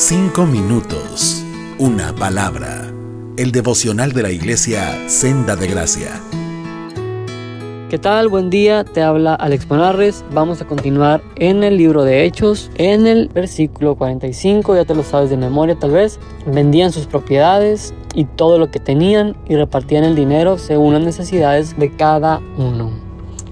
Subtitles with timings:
[0.00, 1.42] Cinco minutos.
[1.76, 2.88] Una palabra.
[3.36, 6.20] El devocional de la iglesia Senda de Gracia.
[7.90, 8.28] ¿Qué tal?
[8.28, 10.24] Buen día, te habla Alex Monarres.
[10.30, 15.02] Vamos a continuar en el libro de Hechos, en el versículo 45, ya te lo
[15.02, 16.20] sabes de memoria tal vez.
[16.46, 21.76] Vendían sus propiedades y todo lo que tenían y repartían el dinero según las necesidades
[21.76, 22.92] de cada uno.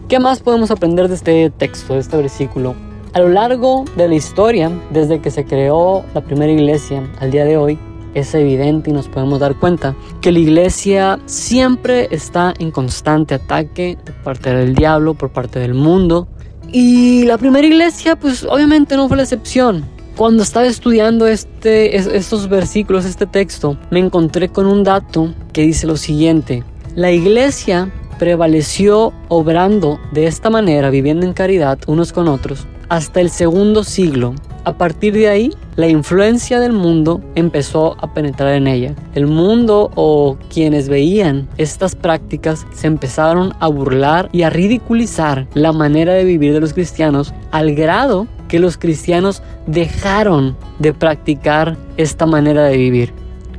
[0.07, 2.77] ¿Qué más podemos aprender de este texto, de este versículo?
[3.17, 7.47] A lo largo de la historia, desde que se creó la primera iglesia al día
[7.47, 7.79] de hoy,
[8.13, 13.97] es evidente y nos podemos dar cuenta que la iglesia siempre está en constante ataque
[14.05, 16.29] por parte del diablo, por parte del mundo.
[16.71, 19.87] Y la primera iglesia, pues obviamente no fue la excepción.
[20.15, 25.87] Cuando estaba estudiando este, estos versículos, este texto, me encontré con un dato que dice
[25.87, 26.65] lo siguiente.
[26.95, 33.31] La iglesia prevaleció obrando de esta manera, viviendo en caridad unos con otros, hasta el
[33.31, 34.35] segundo siglo.
[34.65, 38.95] A partir de ahí, la influencia del mundo empezó a penetrar en ella.
[39.15, 45.73] El mundo o quienes veían estas prácticas se empezaron a burlar y a ridiculizar la
[45.73, 52.27] manera de vivir de los cristianos al grado que los cristianos dejaron de practicar esta
[52.27, 53.13] manera de vivir.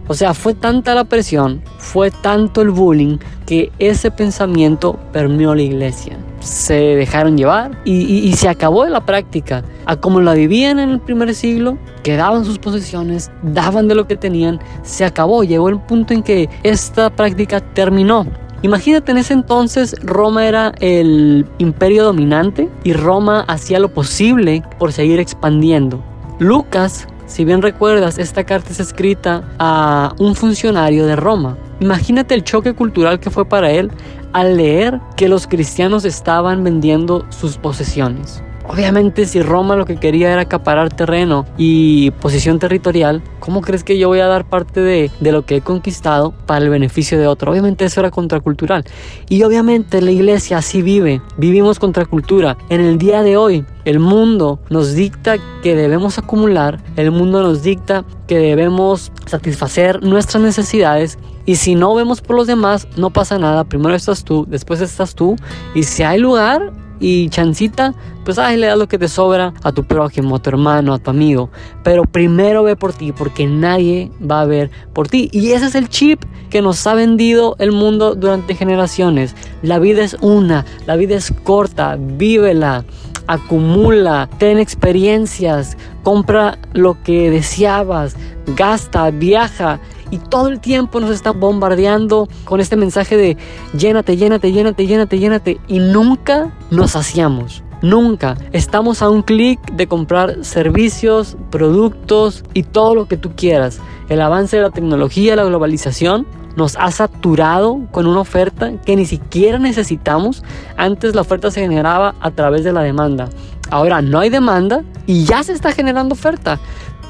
[0.08, 5.62] O sea, fue tanta la presión, fue tanto el bullying que ese pensamiento permeó la
[5.62, 6.18] iglesia.
[6.48, 9.64] Se dejaron llevar y, se acabó la práctica.
[9.86, 14.16] A como la vivían en el primer siglo, quedaban sus posesiones, daban de lo que
[14.16, 15.44] tenían, se acabó.
[15.44, 18.26] Llegó el punto en que esta práctica terminó.
[18.62, 24.94] Imagínate en ese entonces Roma era el imperio dominante y Roma hacía lo posible por
[24.94, 26.04] seguir expandiendo.
[26.40, 31.58] Lucas si bien recuerdas, esta carta es escrita a un funcionario de Roma.
[31.80, 33.92] Imagínate el choque cultural que fue para él
[34.34, 38.44] al leer que los cristianos estaban vendiendo sus posesiones.
[38.70, 43.98] Obviamente si Roma lo que quería era acaparar terreno y posición territorial, ¿cómo crees que
[43.98, 47.28] yo voy a dar parte de, de, lo que he conquistado para el beneficio de
[47.28, 47.52] otro?
[47.52, 48.84] Obviamente eso era contracultural.
[49.30, 52.58] Y obviamente la iglesia así vive, vivimos contracultura.
[52.68, 57.64] En el día de hoy el mundo nos dicta que debemos acumular, el mundo nos
[57.64, 63.40] dicta que debemos satisfacer nuestras necesidades y si no vemos por los demás, no pasa
[63.40, 63.64] nada.
[63.64, 65.38] Primero estás tú, después estás tú
[65.74, 67.94] y si hay lugar, y chancita,
[68.26, 71.00] pues ay, le das lo que te sobra a tu prójimo, a tu hermano, a
[71.00, 71.50] tu amigo.
[71.84, 75.30] Pero primero ve por ti, porque nadie va a ver por ti.
[75.32, 79.36] Y ese es el chip que nos ha vendido el mundo durante generaciones.
[79.62, 82.84] La vida es una, la vida es corta, vívela
[83.28, 88.16] acumula, ten experiencias, compra lo que deseabas,
[88.56, 89.80] gasta, viaja
[90.12, 93.38] y todo el tiempo nos está bombardeando con este mensaje de
[93.78, 97.64] llénate, llénate, llénate, llénate, llénate y nunca nos hacíamos.
[97.82, 98.38] Nunca.
[98.54, 103.80] Estamos a un clic de comprar servicios, productos y todo lo que tú quieras.
[104.10, 106.26] El avance de la tecnología, la globalización
[106.56, 110.44] nos ha saturado con una oferta que ni siquiera necesitamos.
[110.76, 113.30] Antes la oferta se generaba a través de la demanda.
[113.70, 116.60] Ahora no hay demanda y ya se está generando oferta.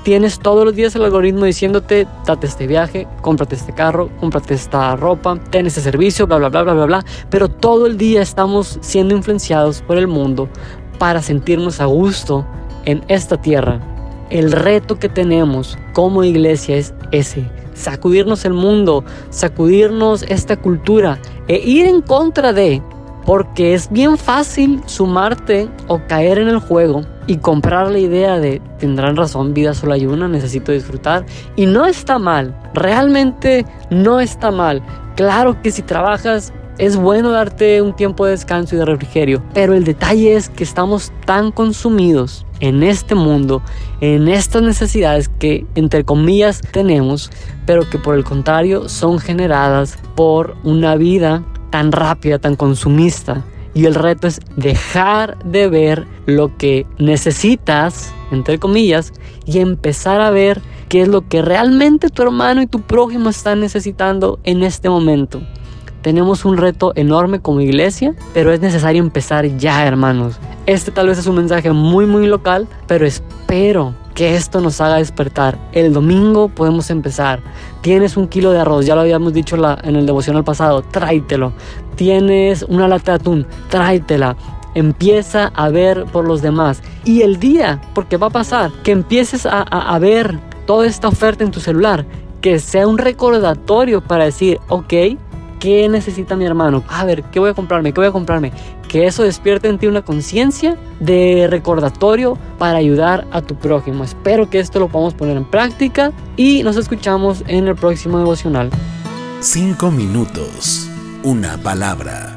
[0.07, 4.95] Tienes todos los días el algoritmo diciéndote, date este viaje, cómprate este carro, cómprate esta
[4.95, 7.05] ropa, ten este servicio, bla, bla, bla, bla, bla, bla.
[7.29, 10.47] Pero todo el día estamos siendo influenciados por el mundo
[10.97, 12.47] para sentirnos a gusto
[12.85, 13.81] en esta tierra.
[14.29, 17.43] El reto que tenemos como iglesia es ese,
[17.73, 21.19] sacudirnos el mundo, sacudirnos esta cultura
[21.49, 22.81] e ir en contra de,
[23.27, 28.61] porque es bien fácil sumarte o caer en el juego y comprar la idea de
[28.79, 31.25] tendrán razón, vida solo hay una, necesito disfrutar.
[31.57, 34.81] Y no está mal, realmente no está mal.
[35.17, 39.73] Claro que si trabajas es bueno darte un tiempo de descanso y de refrigerio, pero
[39.73, 43.61] el detalle es que estamos tan consumidos en este mundo,
[43.99, 47.29] en estas necesidades que entre comillas tenemos,
[47.65, 53.43] pero que por el contrario son generadas por una vida tan rápida, tan consumista.
[53.73, 59.13] Y el reto es dejar de ver lo que necesitas, entre comillas,
[59.45, 63.59] y empezar a ver qué es lo que realmente tu hermano y tu prójimo están
[63.59, 65.41] necesitando en este momento.
[66.01, 70.39] Tenemos un reto enorme como iglesia, pero es necesario empezar ya, hermanos.
[70.65, 74.95] Este tal vez es un mensaje muy, muy local, pero espero que esto nos haga
[74.95, 75.59] despertar.
[75.73, 77.39] El domingo podemos empezar.
[77.81, 81.53] Tienes un kilo de arroz, ya lo habíamos dicho en el devocional pasado, tráetelo.
[81.95, 84.35] Tienes una lata de atún, tráetela.
[84.73, 86.81] Empieza a ver por los demás.
[87.05, 91.43] Y el día, porque va a pasar, que empieces a, a ver toda esta oferta
[91.43, 92.03] en tu celular,
[92.41, 94.93] que sea un recordatorio para decir, ok,
[95.59, 98.51] qué necesita mi hermano, a ver, qué voy a comprarme, qué voy a comprarme.
[98.87, 104.03] Que eso despierte en ti una conciencia de recordatorio para ayudar a tu prójimo.
[104.03, 108.69] Espero que esto lo podamos poner en práctica y nos escuchamos en el próximo devocional.
[109.41, 110.89] Cinco minutos,
[111.23, 112.36] una palabra